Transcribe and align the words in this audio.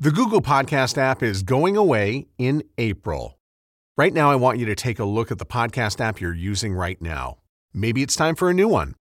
The 0.00 0.10
Google 0.10 0.42
Podcast 0.42 0.98
app 0.98 1.22
is 1.22 1.44
going 1.44 1.76
away 1.76 2.26
in 2.36 2.64
April. 2.78 3.38
Right 3.96 4.12
now, 4.12 4.28
I 4.28 4.34
want 4.34 4.58
you 4.58 4.66
to 4.66 4.74
take 4.74 4.98
a 4.98 5.04
look 5.04 5.30
at 5.30 5.38
the 5.38 5.46
podcast 5.46 6.00
app 6.00 6.20
you're 6.20 6.34
using 6.34 6.74
right 6.74 7.00
now. 7.00 7.38
Maybe 7.72 8.02
it's 8.02 8.16
time 8.16 8.34
for 8.34 8.50
a 8.50 8.54
new 8.54 8.66
one. 8.66 8.96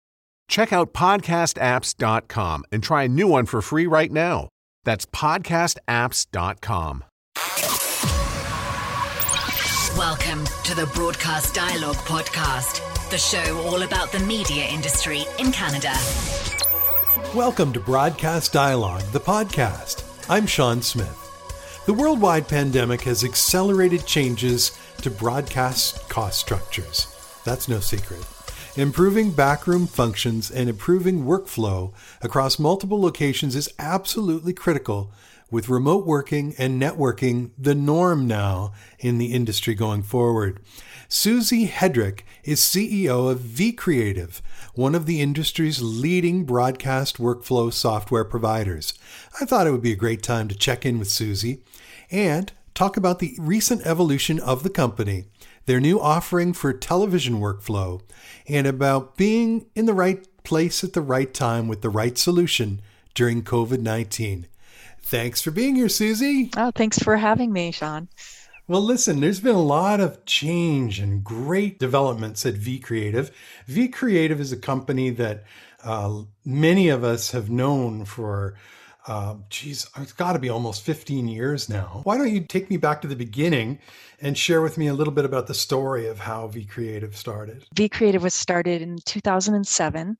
Check 0.47 0.71
out 0.71 0.93
podcastapps.com 0.93 2.65
and 2.71 2.83
try 2.83 3.03
a 3.03 3.07
new 3.07 3.27
one 3.27 3.47
for 3.47 3.59
free 3.63 3.87
right 3.87 4.11
now. 4.11 4.49
That's 4.83 5.07
podcastapps.com. 5.07 7.03
Welcome 9.97 10.45
to 10.63 10.75
the 10.75 10.91
Broadcast 10.93 11.55
Dialogue 11.55 11.95
Podcast, 11.95 13.09
the 13.09 13.17
show 13.17 13.57
all 13.65 13.81
about 13.81 14.11
the 14.11 14.19
media 14.19 14.65
industry 14.65 15.23
in 15.39 15.51
Canada. 15.51 15.93
Welcome 17.33 17.73
to 17.73 17.79
Broadcast 17.79 18.53
Dialogue, 18.53 19.01
the 19.11 19.19
podcast. 19.19 20.02
I'm 20.29 20.47
Shawn 20.47 20.81
Smith. 20.81 21.83
The 21.85 21.93
worldwide 21.93 22.47
pandemic 22.47 23.01
has 23.01 23.25
accelerated 23.25 24.05
changes 24.05 24.71
to 25.01 25.09
broadcast 25.11 26.07
cost 26.07 26.39
structures. 26.39 27.07
That's 27.43 27.67
no 27.67 27.81
secret. 27.81 28.25
Improving 28.77 29.31
backroom 29.31 29.85
functions 29.85 30.49
and 30.49 30.69
improving 30.69 31.25
workflow 31.25 31.91
across 32.21 32.57
multiple 32.57 33.01
locations 33.01 33.53
is 33.53 33.73
absolutely 33.79 34.53
critical 34.53 35.11
with 35.53 35.69
remote 35.69 36.03
working 36.03 36.55
and 36.57 36.81
networking 36.81 37.51
the 37.59 37.75
norm 37.75 38.27
now 38.27 38.73
in 38.97 39.19
the 39.19 39.33
industry 39.33 39.75
going 39.75 40.01
forward. 40.01 40.59
Susie 41.07 41.67
Hedrick 41.67 42.21
is 42.43 42.59
CEO 42.59 43.29
of 43.29 43.39
vCreative, 43.39 44.41
one 44.73 44.95
of 44.95 45.05
the 45.05 45.21
industry's 45.21 45.79
leading 45.79 46.43
broadcast 46.43 47.17
workflow 47.17 47.71
software 47.71 48.25
providers. 48.25 48.95
I 49.39 49.45
thought 49.45 49.67
it 49.67 49.71
would 49.71 49.83
be 49.83 49.91
a 49.91 49.95
great 49.95 50.23
time 50.23 50.47
to 50.47 50.55
check 50.55 50.87
in 50.87 50.97
with 50.97 51.11
Susie 51.11 51.63
and 52.09 52.51
talk 52.73 52.97
about 52.97 53.19
the 53.19 53.35
recent 53.37 53.85
evolution 53.85 54.39
of 54.39 54.63
the 54.63 54.71
company, 54.71 55.25
their 55.67 55.79
new 55.79 56.01
offering 56.01 56.53
for 56.53 56.73
television 56.73 57.39
workflow, 57.39 58.01
and 58.47 58.65
about 58.65 59.17
being 59.17 59.67
in 59.75 59.85
the 59.85 59.93
right 59.93 60.27
place 60.43 60.83
at 60.83 60.93
the 60.93 61.01
right 61.01 61.31
time 61.31 61.67
with 61.67 61.83
the 61.83 61.91
right 61.91 62.17
solution 62.17 62.81
during 63.13 63.43
COVID 63.43 63.81
19. 63.81 64.47
Thanks 65.03 65.41
for 65.41 65.51
being 65.51 65.75
here, 65.75 65.89
Susie. 65.89 66.49
Oh, 66.57 66.71
thanks 66.73 66.97
for 66.97 67.17
having 67.17 67.51
me, 67.51 67.71
Shawn. 67.71 68.07
Well, 68.67 68.81
listen, 68.81 69.19
there's 69.19 69.41
been 69.41 69.55
a 69.55 69.61
lot 69.61 69.99
of 69.99 70.23
change 70.25 70.99
and 70.99 71.23
great 71.23 71.77
developments 71.79 72.45
at 72.45 72.55
vCreative. 72.55 73.31
V 73.67 73.89
Creative 73.89 74.39
is 74.39 74.53
a 74.53 74.57
company 74.57 75.09
that 75.11 75.43
uh, 75.83 76.21
many 76.45 76.87
of 76.87 77.03
us 77.03 77.31
have 77.31 77.49
known 77.49 78.05
for, 78.05 78.55
uh, 79.05 79.35
geez, 79.49 79.89
it's 79.97 80.13
got 80.13 80.33
to 80.33 80.39
be 80.39 80.47
almost 80.47 80.83
15 80.83 81.27
years 81.27 81.67
now. 81.67 81.99
Why 82.05 82.17
don't 82.17 82.31
you 82.31 82.39
take 82.39 82.69
me 82.69 82.77
back 82.77 83.01
to 83.01 83.07
the 83.07 83.17
beginning 83.17 83.79
and 84.21 84.37
share 84.37 84.61
with 84.61 84.77
me 84.77 84.87
a 84.87 84.93
little 84.93 85.13
bit 85.13 85.25
about 85.25 85.47
the 85.47 85.53
story 85.53 86.07
of 86.07 86.19
how 86.19 86.47
vCreative 86.47 87.15
started? 87.15 87.65
vCreative 87.75 88.21
was 88.21 88.33
started 88.33 88.81
in 88.81 88.97
2007 89.05 90.17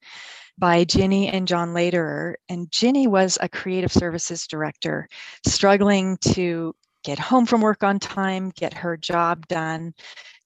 by 0.58 0.84
Ginny 0.84 1.30
and 1.30 1.48
John 1.48 1.74
Lederer. 1.74 2.36
And 2.50 2.72
Ginny 2.72 3.08
was 3.08 3.38
a 3.42 3.50
creative 3.50 3.92
services 3.92 4.48
director 4.48 5.08
struggling 5.46 6.18
to 6.34 6.76
get 7.04 7.20
home 7.20 7.46
from 7.46 7.62
work 7.62 7.84
on 7.84 8.00
time, 8.00 8.52
get 8.56 8.74
her 8.74 8.98
job 8.98 9.48
done. 9.48 9.94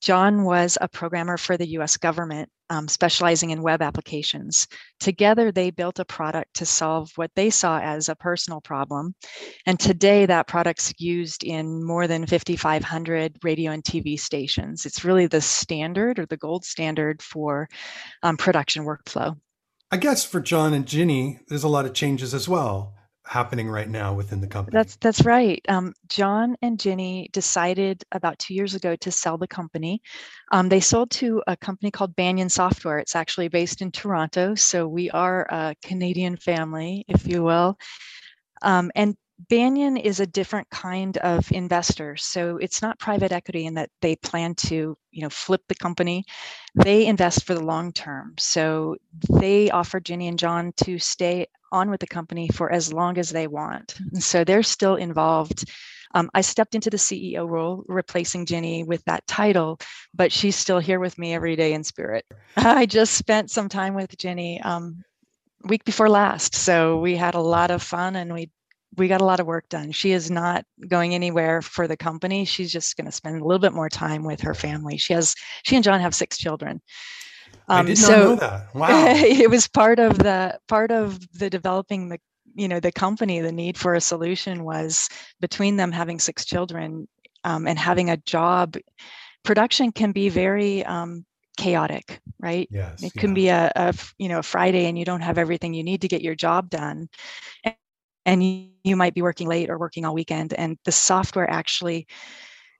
John 0.01 0.43
was 0.43 0.77
a 0.79 0.87
programmer 0.87 1.37
for 1.37 1.57
the 1.57 1.67
US 1.69 1.97
government, 1.97 2.49
um, 2.69 2.87
specializing 2.87 3.49
in 3.49 3.63
web 3.63 3.81
applications. 3.81 4.67
Together, 4.99 5.51
they 5.51 5.71
built 5.71 5.99
a 5.99 6.05
product 6.05 6.53
to 6.55 6.65
solve 6.65 7.11
what 7.15 7.31
they 7.35 7.49
saw 7.49 7.79
as 7.79 8.07
a 8.07 8.15
personal 8.15 8.61
problem. 8.61 9.15
And 9.65 9.79
today, 9.79 10.25
that 10.27 10.47
product's 10.47 10.93
used 10.99 11.43
in 11.43 11.83
more 11.83 12.07
than 12.07 12.27
5,500 12.27 13.37
radio 13.43 13.71
and 13.71 13.83
TV 13.83 14.19
stations. 14.19 14.85
It's 14.85 15.03
really 15.03 15.27
the 15.27 15.41
standard 15.41 16.19
or 16.19 16.25
the 16.27 16.37
gold 16.37 16.63
standard 16.63 17.21
for 17.21 17.67
um, 18.21 18.37
production 18.37 18.85
workflow. 18.85 19.35
I 19.91 19.97
guess 19.97 20.25
for 20.25 20.41
John 20.41 20.73
and 20.73 20.85
Ginny, 20.85 21.39
there's 21.47 21.63
a 21.63 21.69
lot 21.69 21.85
of 21.85 21.93
changes 21.93 22.33
as 22.33 22.47
well 22.47 22.93
happening 23.25 23.69
right 23.69 23.89
now 23.89 24.13
within 24.13 24.41
the 24.41 24.47
company. 24.47 24.75
That's 24.75 24.95
that's 24.97 25.23
right. 25.25 25.61
Um, 25.67 25.93
John 26.07 26.55
and 26.61 26.79
Ginny 26.79 27.29
decided 27.33 28.03
about 28.11 28.39
two 28.39 28.53
years 28.53 28.73
ago 28.75 28.95
to 28.97 29.11
sell 29.11 29.37
the 29.37 29.47
company. 29.47 30.01
Um, 30.51 30.69
they 30.69 30.79
sold 30.79 31.11
to 31.11 31.41
a 31.47 31.55
company 31.55 31.91
called 31.91 32.15
Banyan 32.15 32.49
Software. 32.49 32.99
It's 32.99 33.15
actually 33.15 33.49
based 33.49 33.81
in 33.81 33.91
Toronto, 33.91 34.55
so 34.55 34.87
we 34.87 35.09
are 35.11 35.45
a 35.49 35.75
Canadian 35.83 36.37
family, 36.37 37.05
if 37.07 37.27
you 37.27 37.43
will. 37.43 37.77
Um, 38.61 38.91
and 38.95 39.15
Banyan 39.49 39.97
is 39.97 40.19
a 40.19 40.27
different 40.27 40.69
kind 40.69 41.17
of 41.17 41.51
investor. 41.51 42.15
So 42.17 42.57
it's 42.57 42.81
not 42.81 42.99
private 42.99 43.31
equity 43.31 43.65
in 43.65 43.75
that 43.75 43.89
they 44.01 44.15
plan 44.15 44.55
to, 44.55 44.97
you 45.11 45.21
know, 45.21 45.29
flip 45.29 45.61
the 45.67 45.75
company. 45.75 46.25
They 46.75 47.05
invest 47.05 47.45
for 47.45 47.53
the 47.53 47.63
long 47.63 47.91
term. 47.93 48.33
So 48.39 48.97
they 49.29 49.69
offer 49.69 49.99
Ginny 49.99 50.27
and 50.27 50.39
John 50.39 50.73
to 50.77 50.97
stay 50.97 51.47
on 51.71 51.89
with 51.89 51.99
the 51.99 52.07
company 52.07 52.49
for 52.49 52.71
as 52.71 52.91
long 52.91 53.17
as 53.17 53.29
they 53.29 53.47
want. 53.47 53.99
And 54.11 54.23
so 54.23 54.43
they're 54.43 54.63
still 54.63 54.95
involved. 54.95 55.69
Um, 56.15 56.29
I 56.33 56.41
stepped 56.41 56.73
into 56.73 56.89
the 56.89 56.97
CEO 56.97 57.47
role, 57.47 57.83
replacing 57.87 58.45
Ginny 58.45 58.83
with 58.83 59.03
that 59.05 59.27
title, 59.27 59.79
but 60.13 60.31
she's 60.31 60.55
still 60.55 60.79
here 60.79 60.99
with 60.99 61.17
me 61.17 61.33
every 61.33 61.55
day 61.55 61.73
in 61.73 61.83
spirit. 61.83 62.25
I 62.57 62.85
just 62.85 63.13
spent 63.13 63.51
some 63.51 63.69
time 63.69 63.93
with 63.93 64.17
Ginny 64.17 64.61
um, 64.61 65.03
week 65.65 65.83
before 65.83 66.09
last. 66.09 66.55
So 66.55 66.97
we 66.99 67.15
had 67.15 67.35
a 67.35 67.39
lot 67.39 67.71
of 67.71 67.83
fun 67.83 68.15
and 68.15 68.33
we 68.33 68.49
we 68.95 69.07
got 69.07 69.21
a 69.21 69.25
lot 69.25 69.39
of 69.39 69.47
work 69.47 69.67
done. 69.69 69.91
She 69.91 70.11
is 70.11 70.31
not 70.31 70.65
going 70.87 71.13
anywhere 71.13 71.61
for 71.61 71.87
the 71.87 71.97
company. 71.97 72.45
She's 72.45 72.71
just 72.71 72.95
going 72.95 73.05
to 73.05 73.11
spend 73.11 73.41
a 73.41 73.45
little 73.45 73.59
bit 73.59 73.73
more 73.73 73.89
time 73.89 74.23
with 74.23 74.41
her 74.41 74.53
family. 74.53 74.97
She 74.97 75.13
has 75.13 75.35
she 75.63 75.75
and 75.75 75.83
John 75.83 75.99
have 75.99 76.15
six 76.15 76.37
children. 76.37 76.81
Um, 77.67 77.85
I 77.85 77.89
did 77.89 77.99
not 77.99 78.07
so 78.07 78.19
know 78.19 78.35
that. 78.35 78.75
Wow. 78.75 78.87
it 79.07 79.49
was 79.49 79.67
part 79.67 79.99
of 79.99 80.17
the 80.19 80.57
part 80.67 80.91
of 80.91 81.19
the 81.33 81.49
developing 81.49 82.09
the 82.09 82.19
you 82.55 82.67
know 82.67 82.79
the 82.79 82.91
company. 82.91 83.41
The 83.41 83.51
need 83.51 83.77
for 83.77 83.93
a 83.93 84.01
solution 84.01 84.63
was 84.63 85.09
between 85.41 85.75
them 85.75 85.91
having 85.91 86.19
six 86.19 86.45
children 86.45 87.07
um, 87.43 87.67
and 87.67 87.77
having 87.77 88.09
a 88.09 88.17
job. 88.17 88.77
Production 89.43 89.91
can 89.91 90.11
be 90.11 90.29
very 90.29 90.83
um, 90.85 91.25
chaotic, 91.57 92.19
right? 92.39 92.67
Yes, 92.71 93.03
it 93.03 93.13
can 93.13 93.33
be 93.33 93.49
a, 93.49 93.71
a 93.75 93.93
you 94.17 94.29
know 94.29 94.39
a 94.39 94.43
Friday 94.43 94.85
and 94.85 94.97
you 94.97 95.05
don't 95.05 95.21
have 95.21 95.37
everything 95.37 95.73
you 95.73 95.83
need 95.83 96.01
to 96.01 96.07
get 96.07 96.21
your 96.21 96.35
job 96.35 96.69
done 96.69 97.09
and 98.27 98.43
you, 98.83 98.95
might 98.95 99.15
be 99.15 99.21
working 99.21 99.47
late 99.47 99.69
or 99.69 99.77
working 99.77 100.05
all 100.05 100.13
weekend 100.13 100.53
and 100.53 100.77
the 100.85 100.91
software 100.91 101.49
actually 101.49 102.07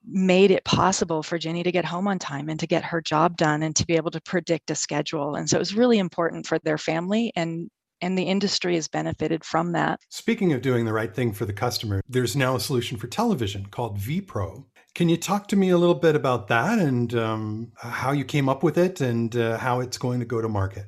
made 0.09 0.52
it 0.52 0.63
possible 0.63 1.22
for 1.22 1.38
Ginny 1.38 1.63
to 1.63 1.72
get 1.72 1.84
home 1.84 2.08
on 2.08 2.18
time 2.18 2.47
and 2.47 2.59
to 2.59 2.68
get 2.68 2.84
her 2.84 3.02
job 3.02 3.35
done 3.35 3.62
and 3.63 3.75
to 3.75 3.85
be 3.85 3.96
able 3.96 4.12
to 4.12 4.22
predict 4.22 4.72
a 4.72 4.75
schedule. 4.75 5.35
And 5.35 5.50
so 5.50 5.58
it 5.58 5.59
was 5.59 5.75
really 5.75 6.00
important 6.00 6.47
for 6.47 6.59
their 6.59 6.78
family 6.78 7.34
and 7.35 7.69
and 8.00 8.16
the 8.16 8.24
industry 8.24 8.75
has 8.75 8.88
benefited 8.88 9.44
from 9.44 9.72
that. 9.72 10.00
Speaking 10.09 10.53
of 10.53 10.62
doing 10.62 10.85
the 10.85 10.94
right 10.94 11.16
thing 11.16 11.34
for 11.34 11.46
the 11.46 11.53
customer, 11.53 12.02
there's 12.08 12.35
now 12.35 12.56
a 12.56 12.59
solution 12.59 12.96
for 12.96 13.08
television 13.08 13.66
called 13.66 13.97
vPro. 13.97 14.66
Can 14.94 15.09
you 15.09 15.18
talk 15.18 15.47
to 15.47 15.56
me 15.56 15.69
a 15.69 15.78
little 15.79 15.96
bit 15.96 16.16
about 16.16 16.47
that 16.47 16.78
and 16.78 17.16
um, 17.16 17.72
how 17.75 18.12
you 18.12 18.24
came 18.24 18.47
up 18.47 18.62
with 18.62 18.78
it 18.78 19.02
and 19.02 19.35
uh, 19.35 19.58
how 19.58 19.79
it's 19.79 19.97
going 19.97 20.19
to 20.19 20.25
go 20.25 20.41
to 20.41 20.47
market? 20.47 20.85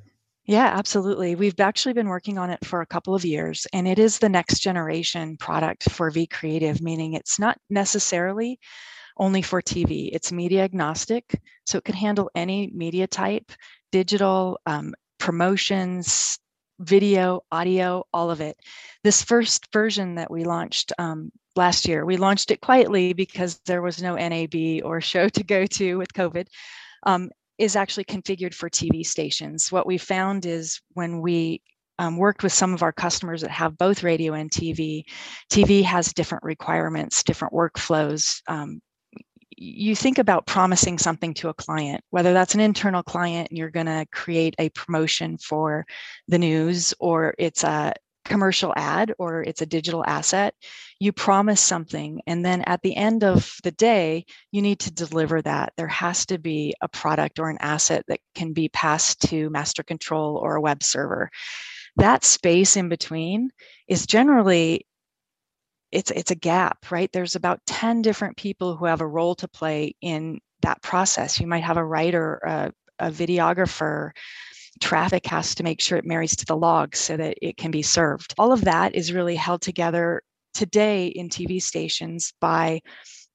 Yeah, 0.49 0.65
absolutely. 0.65 1.35
We've 1.35 1.59
actually 1.59 1.93
been 1.93 2.07
working 2.07 2.39
on 2.39 2.49
it 2.49 2.65
for 2.65 2.81
a 2.81 2.85
couple 2.87 3.13
of 3.13 3.23
years, 3.23 3.67
and 3.71 3.87
it 3.87 3.99
is 3.99 4.17
the 4.17 4.29
next 4.29 4.61
generation 4.61 5.37
product 5.37 5.91
for 5.91 6.09
vCreative, 6.09 6.81
meaning 6.81 7.13
it's 7.13 7.37
not 7.37 7.59
necessarily 7.69 8.59
only 9.17 9.43
for 9.43 9.61
TV. 9.61 10.09
It's 10.11 10.31
media 10.31 10.63
agnostic, 10.63 11.39
so 11.67 11.77
it 11.77 11.83
can 11.83 11.93
handle 11.93 12.31
any 12.33 12.71
media 12.73 13.05
type, 13.05 13.51
digital, 13.91 14.59
um, 14.65 14.95
promotions, 15.19 16.39
video, 16.79 17.41
audio, 17.51 18.03
all 18.11 18.31
of 18.31 18.41
it. 18.41 18.57
This 19.03 19.21
first 19.21 19.71
version 19.71 20.15
that 20.15 20.31
we 20.31 20.45
launched 20.45 20.91
um, 20.97 21.31
last 21.57 21.87
year, 21.87 22.07
we 22.07 22.17
launched 22.17 22.49
it 22.49 22.59
quietly 22.59 23.13
because 23.13 23.59
there 23.67 23.83
was 23.83 24.01
no 24.01 24.15
NAB 24.15 24.81
or 24.83 24.99
show 24.99 25.29
to 25.29 25.43
go 25.43 25.67
to 25.67 25.99
with 25.99 26.11
COVID. 26.11 26.47
Um, 27.05 27.29
is 27.59 27.75
actually 27.75 28.05
configured 28.05 28.53
for 28.53 28.69
TV 28.69 29.05
stations. 29.05 29.71
What 29.71 29.85
we 29.85 29.97
found 29.97 30.45
is 30.45 30.81
when 30.93 31.19
we 31.21 31.61
um, 31.99 32.15
worked 32.15 32.41
with 32.41 32.53
some 32.53 32.73
of 32.73 32.81
our 32.81 32.93
customers 32.93 33.41
that 33.41 33.51
have 33.51 33.77
both 33.77 34.03
radio 34.03 34.33
and 34.33 34.49
TV, 34.49 35.03
TV 35.51 35.83
has 35.83 36.13
different 36.13 36.45
requirements, 36.45 37.21
different 37.23 37.53
workflows. 37.53 38.41
Um, 38.47 38.81
you 39.57 39.93
think 39.93 40.17
about 40.17 40.47
promising 40.47 40.97
something 40.97 41.33
to 41.33 41.49
a 41.49 41.53
client, 41.53 42.01
whether 42.11 42.31
that's 42.31 42.55
an 42.55 42.61
internal 42.61 43.03
client 43.03 43.49
and 43.49 43.57
you're 43.57 43.69
going 43.69 43.87
to 43.87 44.07
create 44.13 44.55
a 44.57 44.69
promotion 44.69 45.37
for 45.37 45.85
the 46.29 46.39
news, 46.39 46.93
or 47.01 47.35
it's 47.37 47.65
a 47.65 47.93
commercial 48.29 48.73
ad 48.77 49.13
or 49.19 49.41
it's 49.43 49.61
a 49.61 49.65
digital 49.65 50.05
asset, 50.05 50.53
you 50.99 51.11
promise 51.11 51.59
something. 51.59 52.21
And 52.27 52.45
then 52.45 52.61
at 52.61 52.81
the 52.81 52.95
end 52.95 53.23
of 53.23 53.57
the 53.63 53.71
day, 53.71 54.25
you 54.51 54.61
need 54.61 54.79
to 54.81 54.93
deliver 54.93 55.41
that. 55.41 55.73
There 55.75 55.87
has 55.87 56.25
to 56.27 56.37
be 56.37 56.73
a 56.81 56.87
product 56.87 57.39
or 57.39 57.49
an 57.49 57.57
asset 57.59 58.05
that 58.07 58.21
can 58.35 58.53
be 58.53 58.69
passed 58.69 59.21
to 59.29 59.49
master 59.49 59.83
control 59.83 60.37
or 60.37 60.55
a 60.55 60.61
web 60.61 60.83
server. 60.83 61.29
That 61.97 62.23
space 62.23 62.77
in 62.77 62.87
between 62.87 63.49
is 63.87 64.05
generally 64.05 64.85
it's 65.91 66.11
it's 66.11 66.31
a 66.31 66.35
gap, 66.35 66.91
right? 66.91 67.11
There's 67.11 67.35
about 67.35 67.65
10 67.65 68.03
different 68.03 68.37
people 68.37 68.77
who 68.77 68.85
have 68.85 69.01
a 69.01 69.07
role 69.07 69.33
to 69.35 69.47
play 69.47 69.95
in 70.01 70.39
that 70.61 70.81
process. 70.83 71.39
You 71.39 71.47
might 71.47 71.63
have 71.63 71.77
a 71.77 71.83
writer, 71.83 72.35
a, 72.45 72.71
a 72.99 73.09
videographer, 73.09 74.11
traffic 74.79 75.25
has 75.25 75.55
to 75.55 75.63
make 75.63 75.81
sure 75.81 75.97
it 75.97 76.05
marries 76.05 76.35
to 76.37 76.45
the 76.45 76.55
log 76.55 76.95
so 76.95 77.17
that 77.17 77.37
it 77.41 77.57
can 77.57 77.71
be 77.71 77.81
served. 77.81 78.33
All 78.37 78.51
of 78.51 78.65
that 78.65 78.95
is 78.95 79.13
really 79.13 79.35
held 79.35 79.61
together 79.61 80.21
today 80.53 81.07
in 81.07 81.29
TV 81.29 81.61
stations 81.61 82.33
by 82.39 82.81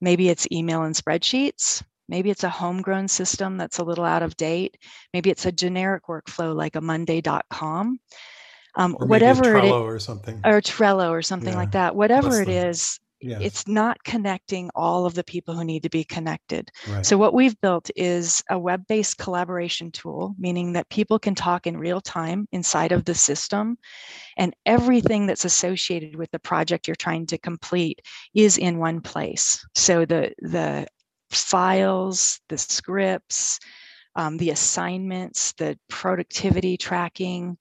maybe 0.01 0.29
it's 0.29 0.47
email 0.51 0.83
and 0.83 0.95
spreadsheets. 0.95 1.83
Maybe 2.07 2.29
it's 2.29 2.43
a 2.43 2.49
homegrown 2.49 3.07
system 3.07 3.57
that's 3.57 3.79
a 3.79 3.83
little 3.83 4.05
out 4.05 4.21
of 4.21 4.37
date. 4.37 4.77
Maybe 5.13 5.31
it's 5.31 5.45
a 5.45 5.51
generic 5.51 6.03
workflow 6.07 6.55
like 6.55 6.75
a 6.75 6.81
Monday.com. 6.81 7.99
Um, 8.77 8.97
or 8.99 9.07
whatever 9.07 9.55
it 9.55 9.63
is, 9.63 9.71
or 9.71 9.99
something, 9.99 10.41
or 10.43 10.59
Trello 10.59 11.09
or 11.09 11.21
something 11.21 11.53
yeah. 11.53 11.57
like 11.57 11.71
that. 11.71 11.95
Whatever 11.95 12.41
it 12.41 12.49
is, 12.49 12.99
yeah. 13.25 13.39
it's 13.41 13.67
not 13.67 14.03
connecting 14.03 14.69
all 14.75 15.05
of 15.05 15.13
the 15.13 15.23
people 15.23 15.55
who 15.55 15.63
need 15.63 15.83
to 15.83 15.89
be 15.89 16.03
connected. 16.03 16.69
Right. 16.87 17.05
So 17.05 17.17
what 17.17 17.33
we've 17.33 17.59
built 17.61 17.89
is 17.95 18.43
a 18.49 18.57
web-based 18.57 19.17
collaboration 19.17 19.91
tool, 19.91 20.35
meaning 20.37 20.73
that 20.73 20.89
people 20.89 21.19
can 21.19 21.35
talk 21.35 21.67
in 21.67 21.77
real 21.77 22.01
time 22.01 22.47
inside 22.51 22.91
of 22.91 23.05
the 23.05 23.15
system, 23.15 23.77
and 24.37 24.55
everything 24.65 25.25
that's 25.25 25.45
associated 25.45 26.15
with 26.15 26.29
the 26.31 26.39
project 26.39 26.87
you're 26.87 26.95
trying 26.95 27.25
to 27.27 27.37
complete 27.37 28.01
is 28.33 28.57
in 28.57 28.77
one 28.77 29.01
place. 29.01 29.65
So 29.75 30.05
the 30.05 30.33
the 30.39 30.87
files, 31.31 32.39
the 32.49 32.57
scripts, 32.57 33.59
um, 34.15 34.37
the 34.37 34.51
assignments, 34.51 35.53
the 35.53 35.77
productivity 35.89 36.77
tracking, 36.77 37.57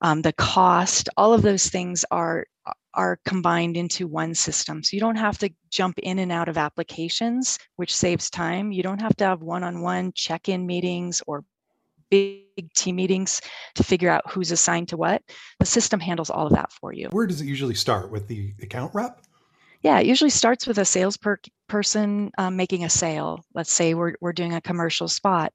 um, 0.00 0.22
the 0.22 0.32
cost, 0.32 1.08
all 1.16 1.32
of 1.32 1.42
those 1.42 1.68
things 1.68 2.04
are 2.10 2.46
are 2.98 3.20
combined 3.24 3.76
into 3.76 4.08
one 4.08 4.34
system. 4.34 4.82
So 4.82 4.96
you 4.96 5.00
don't 5.00 5.16
have 5.16 5.38
to 5.38 5.50
jump 5.70 6.00
in 6.00 6.18
and 6.18 6.32
out 6.32 6.48
of 6.48 6.58
applications, 6.58 7.56
which 7.76 7.94
saves 7.94 8.28
time. 8.28 8.72
You 8.72 8.82
don't 8.82 9.00
have 9.00 9.16
to 9.18 9.24
have 9.24 9.40
one-on-one 9.40 10.12
check-in 10.14 10.66
meetings 10.66 11.22
or 11.28 11.44
big 12.10 12.72
team 12.74 12.96
meetings 12.96 13.40
to 13.76 13.84
figure 13.84 14.10
out 14.10 14.28
who's 14.28 14.50
assigned 14.50 14.88
to 14.88 14.96
what. 14.96 15.22
The 15.60 15.66
system 15.66 16.00
handles 16.00 16.28
all 16.28 16.48
of 16.48 16.52
that 16.54 16.72
for 16.72 16.92
you. 16.92 17.06
Where 17.12 17.28
does 17.28 17.40
it 17.40 17.46
usually 17.46 17.76
start 17.76 18.10
with 18.10 18.26
the 18.26 18.52
account 18.60 18.92
rep? 18.94 19.20
Yeah, 19.82 20.00
it 20.00 20.06
usually 20.06 20.30
starts 20.30 20.66
with 20.66 20.78
a 20.78 20.84
sales 20.84 21.16
per- 21.16 21.38
person 21.68 22.32
um, 22.36 22.56
making 22.56 22.82
a 22.82 22.90
sale. 22.90 23.44
Let's 23.54 23.72
say 23.72 23.94
we're, 23.94 24.14
we're 24.20 24.32
doing 24.32 24.54
a 24.54 24.60
commercial 24.60 25.06
spot. 25.06 25.52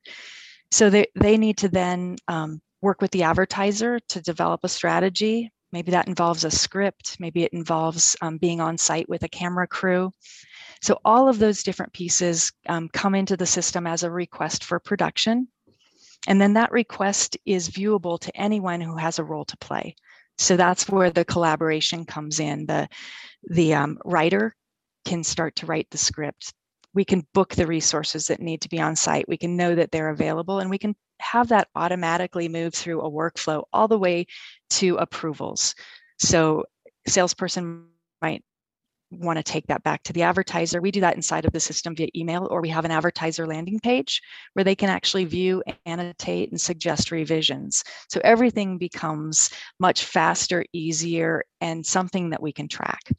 So 0.71 0.89
they, 0.89 1.07
they 1.15 1.37
need 1.37 1.57
to 1.57 1.67
then 1.67 2.15
um, 2.29 2.61
work 2.81 3.01
with 3.01 3.11
the 3.11 3.23
advertiser 3.23 3.99
to 3.99 4.21
develop 4.21 4.61
a 4.63 4.69
strategy. 4.69 5.51
Maybe 5.73 5.91
that 5.91 6.07
involves 6.07 6.43
a 6.43 6.51
script, 6.51 7.19
maybe 7.19 7.43
it 7.43 7.51
involves 7.51 8.15
um, 8.21 8.37
being 8.37 8.61
on 8.61 8.77
site 8.77 9.09
with 9.09 9.23
a 9.23 9.27
camera 9.27 9.67
crew. 9.67 10.13
So 10.83 10.99
all 11.03 11.27
of 11.27 11.39
those 11.39 11.63
different 11.63 11.93
pieces 11.93 12.51
um, 12.69 12.89
come 12.93 13.15
into 13.15 13.35
the 13.35 13.47
system 13.47 13.87
as 13.87 14.03
a 14.03 14.11
request 14.11 14.63
for 14.63 14.79
production. 14.79 15.47
And 16.27 16.39
then 16.39 16.53
that 16.53 16.71
request 16.71 17.37
is 17.45 17.69
viewable 17.69 18.19
to 18.19 18.37
anyone 18.37 18.81
who 18.81 18.97
has 18.97 19.17
a 19.17 19.23
role 19.23 19.45
to 19.45 19.57
play. 19.57 19.95
So 20.37 20.55
that's 20.57 20.87
where 20.87 21.09
the 21.09 21.25
collaboration 21.25 22.05
comes 22.05 22.39
in. 22.39 22.67
The, 22.67 22.87
the 23.49 23.73
um, 23.73 23.97
writer 24.05 24.55
can 25.05 25.23
start 25.23 25.55
to 25.55 25.65
write 25.65 25.89
the 25.89 25.97
script. 25.97 26.53
We 26.93 27.03
can 27.03 27.25
book 27.33 27.55
the 27.55 27.65
resources 27.65 28.27
that 28.27 28.39
need 28.39 28.61
to 28.61 28.69
be 28.69 28.79
on 28.79 28.95
site. 28.95 29.27
We 29.27 29.37
can 29.37 29.57
know 29.57 29.73
that 29.73 29.91
they're 29.91 30.09
available 30.09 30.59
and 30.59 30.69
we 30.69 30.77
can 30.77 30.95
have 31.23 31.47
that 31.49 31.69
automatically 31.75 32.47
move 32.47 32.73
through 32.73 33.01
a 33.01 33.09
workflow 33.09 33.63
all 33.73 33.87
the 33.87 33.97
way 33.97 34.25
to 34.71 34.97
approvals. 34.97 35.73
So 36.19 36.65
salesperson 37.07 37.85
might 38.21 38.43
want 39.11 39.37
to 39.37 39.43
take 39.43 39.67
that 39.67 39.83
back 39.83 40.03
to 40.03 40.13
the 40.13 40.23
advertiser. 40.23 40.81
We 40.81 40.91
do 40.91 41.01
that 41.01 41.15
inside 41.15 41.45
of 41.45 41.53
the 41.53 41.59
system 41.59 41.95
via 41.95 42.07
email, 42.15 42.47
or 42.49 42.61
we 42.61 42.69
have 42.69 42.85
an 42.85 42.91
advertiser 42.91 43.45
landing 43.45 43.79
page 43.79 44.21
where 44.53 44.63
they 44.63 44.75
can 44.75 44.89
actually 44.89 45.25
view, 45.25 45.63
annotate, 45.85 46.49
and 46.51 46.59
suggest 46.59 47.11
revisions. 47.11 47.83
So 48.09 48.19
everything 48.23 48.77
becomes 48.77 49.51
much 49.79 50.05
faster, 50.05 50.65
easier, 50.73 51.43
and 51.61 51.85
something 51.85 52.31
that 52.31 52.41
we 52.41 52.51
can 52.51 52.67
track. 52.67 53.11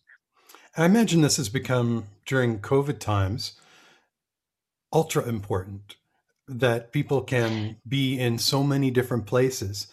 I 0.76 0.84
imagine 0.86 1.20
this 1.20 1.36
has 1.36 1.48
become 1.48 2.06
during 2.26 2.58
COVID 2.58 2.98
times 2.98 3.52
ultra 4.92 5.28
important 5.28 5.96
that 6.48 6.92
people 6.92 7.22
can 7.22 7.76
be 7.86 8.18
in 8.18 8.38
so 8.38 8.62
many 8.62 8.90
different 8.90 9.26
places. 9.26 9.86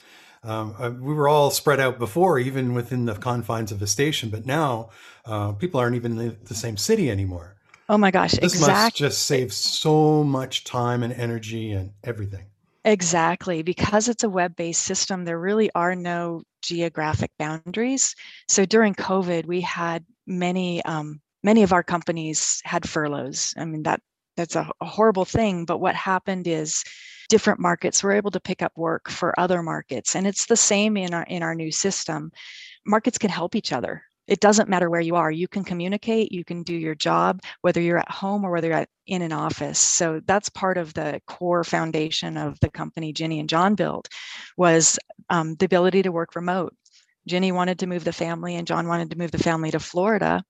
Um, 0.44 0.76
uh, 0.80 0.90
we 0.90 1.14
were 1.14 1.28
all 1.28 1.52
spread 1.52 1.80
out 1.80 2.00
before, 2.00 2.40
even 2.40 2.74
within 2.74 3.06
the 3.06 3.16
confines 3.16 3.72
of 3.72 3.82
a 3.82 3.88
station, 3.88 4.30
but 4.30 4.46
now 4.46 4.90
uh, 5.26 5.52
people 5.54 5.80
aren't 5.80 5.96
even 5.96 6.20
in 6.20 6.38
the 6.46 6.56
same 6.56 6.78
city 6.78 7.12
anymore. 7.12 7.56
Oh 7.88 7.98
my 7.98 8.10
gosh! 8.10 8.32
This 8.32 8.54
exactly. 8.54 8.74
must 8.74 8.96
just 8.96 9.24
save 9.24 9.54
so 9.54 10.24
much 10.24 10.64
time 10.64 11.04
and 11.04 11.14
energy 11.14 11.72
and 11.74 11.92
everything. 12.04 12.46
Exactly, 12.86 13.62
because 13.62 14.08
it's 14.08 14.24
a 14.24 14.30
web-based 14.30 14.82
system. 14.82 15.26
There 15.26 15.40
really 15.40 15.70
are 15.76 15.96
no 15.96 16.44
geographic 16.64 17.32
boundaries. 17.38 18.16
So 18.48 18.66
during 18.66 18.96
COVID, 18.96 19.46
we 19.46 19.62
had 19.62 20.06
many 20.26 20.84
um, 20.86 21.22
many 21.44 21.64
of 21.64 21.74
our 21.74 21.84
companies 21.84 22.62
had 22.64 22.88
furloughs. 22.88 23.54
I 23.58 23.66
mean 23.66 23.84
that 23.84 24.02
that's 24.36 24.56
a, 24.56 24.70
a 24.82 24.86
horrible 24.86 25.26
thing. 25.26 25.66
But 25.66 25.80
what 25.80 25.96
happened 25.96 26.48
is 26.48 26.84
different 27.30 27.60
markets 27.60 28.04
were 28.04 28.12
able 28.12 28.32
to 28.32 28.40
pick 28.40 28.62
up 28.62 28.74
work 28.76 29.10
for 29.10 29.40
other 29.40 29.64
markets. 29.64 30.16
And 30.16 30.28
it's 30.28 30.46
the 30.46 30.58
same 30.58 30.98
in 30.98 31.14
our 31.14 31.24
in 31.24 31.44
our 31.44 31.56
new 31.56 31.72
system. 31.72 32.32
Markets 32.86 33.18
can 33.18 33.30
help 33.30 33.56
each 33.56 33.72
other. 33.72 34.04
It 34.28 34.40
doesn't 34.40 34.70
matter 34.70 34.90
where 34.90 35.02
you 35.02 35.16
are. 35.16 35.32
You 35.32 35.48
can 35.48 35.64
communicate, 35.64 36.32
you 36.32 36.46
can 36.46 36.64
do 36.64 36.74
your 36.74 36.96
job, 36.96 37.42
whether 37.62 37.82
you're 37.82 37.98
at 37.98 38.12
home 38.12 38.46
or 38.46 38.52
whether 38.52 38.68
you're 38.68 38.78
at, 38.78 38.90
in 39.08 39.22
an 39.22 39.34
office. 39.34 39.80
So 39.80 40.22
that's 40.26 40.50
part 40.50 40.78
of 40.78 40.94
the 40.94 41.22
core 41.28 41.64
foundation 41.64 42.38
of 42.38 42.60
the 42.60 42.70
company 42.70 43.12
Ginny 43.12 43.40
and 43.40 43.50
John 43.50 43.76
built 43.76 44.08
was 44.58 44.98
um, 45.30 45.56
the 45.56 45.66
ability 45.66 46.04
to 46.04 46.12
work 46.12 46.36
remote. 46.36 46.74
Ginny 47.28 47.52
wanted 47.52 47.80
to 47.80 47.88
move 47.88 48.04
the 48.04 48.14
family 48.14 48.56
and 48.56 48.68
John 48.68 48.88
wanted 48.88 49.12
to 49.12 49.18
move 49.18 49.32
the 49.32 49.38
family 49.38 49.72
to 49.72 49.80
Florida 49.80 50.44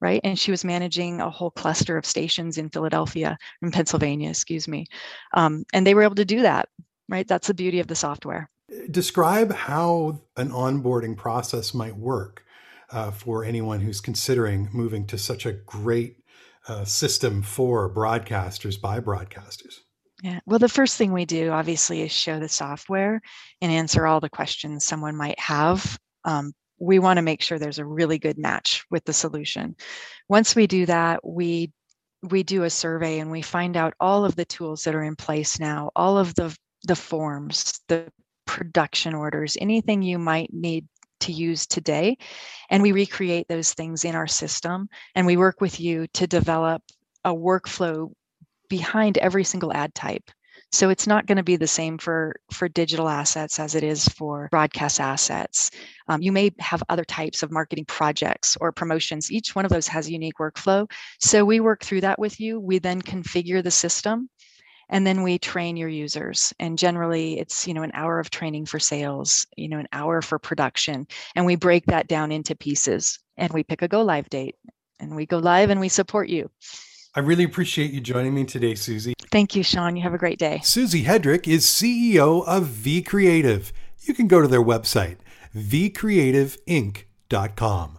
right? 0.00 0.20
And 0.24 0.38
she 0.38 0.50
was 0.50 0.64
managing 0.64 1.20
a 1.20 1.30
whole 1.30 1.50
cluster 1.50 1.96
of 1.96 2.06
stations 2.06 2.58
in 2.58 2.70
Philadelphia, 2.70 3.36
in 3.62 3.70
Pennsylvania, 3.70 4.30
excuse 4.30 4.66
me. 4.66 4.86
Um, 5.34 5.64
and 5.72 5.86
they 5.86 5.94
were 5.94 6.02
able 6.02 6.14
to 6.16 6.24
do 6.24 6.42
that, 6.42 6.68
right? 7.08 7.26
That's 7.26 7.48
the 7.48 7.54
beauty 7.54 7.80
of 7.80 7.86
the 7.86 7.94
software. 7.94 8.48
Describe 8.90 9.52
how 9.52 10.20
an 10.36 10.50
onboarding 10.50 11.16
process 11.16 11.74
might 11.74 11.96
work 11.96 12.44
uh, 12.90 13.10
for 13.10 13.44
anyone 13.44 13.80
who's 13.80 14.00
considering 14.00 14.68
moving 14.72 15.06
to 15.08 15.18
such 15.18 15.46
a 15.46 15.52
great 15.52 16.16
uh, 16.68 16.84
system 16.84 17.42
for 17.42 17.92
broadcasters 17.92 18.80
by 18.80 19.00
broadcasters. 19.00 19.80
Yeah. 20.22 20.40
Well, 20.46 20.58
the 20.58 20.68
first 20.68 20.96
thing 20.98 21.12
we 21.12 21.24
do, 21.24 21.50
obviously, 21.50 22.02
is 22.02 22.12
show 22.12 22.38
the 22.38 22.48
software 22.48 23.22
and 23.60 23.72
answer 23.72 24.06
all 24.06 24.20
the 24.20 24.28
questions 24.28 24.84
someone 24.84 25.16
might 25.16 25.38
have 25.38 25.98
um, 26.24 26.52
we 26.80 26.98
want 26.98 27.18
to 27.18 27.22
make 27.22 27.42
sure 27.42 27.58
there's 27.58 27.78
a 27.78 27.84
really 27.84 28.18
good 28.18 28.38
match 28.38 28.84
with 28.90 29.04
the 29.04 29.12
solution. 29.12 29.76
Once 30.28 30.56
we 30.56 30.66
do 30.66 30.86
that, 30.86 31.20
we 31.26 31.70
we 32.22 32.42
do 32.42 32.64
a 32.64 32.70
survey 32.70 33.18
and 33.18 33.30
we 33.30 33.40
find 33.40 33.76
out 33.76 33.94
all 33.98 34.24
of 34.24 34.36
the 34.36 34.44
tools 34.44 34.84
that 34.84 34.94
are 34.94 35.02
in 35.02 35.16
place 35.16 35.58
now, 35.60 35.90
all 35.94 36.18
of 36.18 36.34
the 36.34 36.56
the 36.84 36.96
forms, 36.96 37.80
the 37.88 38.10
production 38.46 39.14
orders, 39.14 39.56
anything 39.60 40.02
you 40.02 40.18
might 40.18 40.52
need 40.52 40.86
to 41.20 41.32
use 41.32 41.66
today. 41.66 42.16
And 42.70 42.82
we 42.82 42.92
recreate 42.92 43.46
those 43.48 43.74
things 43.74 44.04
in 44.04 44.14
our 44.14 44.26
system 44.26 44.88
and 45.14 45.26
we 45.26 45.36
work 45.36 45.60
with 45.60 45.78
you 45.78 46.06
to 46.14 46.26
develop 46.26 46.82
a 47.24 47.34
workflow 47.34 48.10
behind 48.68 49.18
every 49.18 49.44
single 49.44 49.72
ad 49.72 49.94
type. 49.94 50.30
So 50.72 50.88
it's 50.88 51.06
not 51.06 51.26
going 51.26 51.36
to 51.36 51.42
be 51.42 51.56
the 51.56 51.66
same 51.66 51.98
for, 51.98 52.36
for 52.52 52.68
digital 52.68 53.08
assets 53.08 53.58
as 53.58 53.74
it 53.74 53.82
is 53.82 54.08
for 54.08 54.48
broadcast 54.50 55.00
assets. 55.00 55.70
Um, 56.08 56.22
you 56.22 56.30
may 56.30 56.52
have 56.60 56.82
other 56.88 57.04
types 57.04 57.42
of 57.42 57.50
marketing 57.50 57.86
projects 57.86 58.56
or 58.60 58.70
promotions. 58.70 59.32
Each 59.32 59.54
one 59.54 59.64
of 59.64 59.70
those 59.70 59.88
has 59.88 60.06
a 60.06 60.12
unique 60.12 60.38
workflow. 60.38 60.90
So 61.18 61.44
we 61.44 61.60
work 61.60 61.82
through 61.82 62.02
that 62.02 62.18
with 62.18 62.40
you. 62.40 62.60
We 62.60 62.78
then 62.78 63.02
configure 63.02 63.62
the 63.62 63.70
system 63.70 64.30
and 64.90 65.06
then 65.06 65.22
we 65.22 65.38
train 65.38 65.76
your 65.76 65.88
users 65.88 66.52
and 66.58 66.76
generally 66.76 67.38
it's 67.38 67.66
you 67.66 67.72
know 67.72 67.82
an 67.82 67.92
hour 67.94 68.18
of 68.18 68.28
training 68.28 68.66
for 68.66 68.78
sales 68.78 69.46
you 69.56 69.68
know 69.68 69.78
an 69.78 69.88
hour 69.92 70.20
for 70.20 70.38
production 70.38 71.06
and 71.34 71.46
we 71.46 71.56
break 71.56 71.86
that 71.86 72.08
down 72.08 72.30
into 72.30 72.54
pieces 72.56 73.18
and 73.36 73.52
we 73.52 73.62
pick 73.62 73.82
a 73.82 73.88
go 73.88 74.02
live 74.02 74.28
date 74.28 74.56
and 74.98 75.14
we 75.14 75.24
go 75.24 75.38
live 75.38 75.70
and 75.70 75.80
we 75.80 75.88
support 75.88 76.28
you 76.28 76.50
I 77.14 77.20
really 77.20 77.44
appreciate 77.44 77.90
you 77.90 78.00
joining 78.00 78.34
me 78.34 78.44
today, 78.44 78.74
Susie. 78.76 79.14
Thank 79.32 79.56
you, 79.56 79.64
Shawn. 79.64 79.96
You 79.96 80.02
have 80.02 80.14
a 80.14 80.18
great 80.18 80.38
day. 80.38 80.60
Susie 80.62 81.04
Hedrick 81.04 81.48
is 81.48 81.66
CEO 81.66 82.46
of 82.46 82.68
vCreative. 82.68 83.72
You 84.00 84.14
can 84.14 84.28
go 84.28 84.40
to 84.40 84.48
their 84.48 84.62
website, 84.62 85.16
vcreativeinc.com. 85.56 87.98